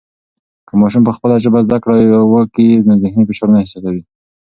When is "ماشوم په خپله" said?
0.81-1.35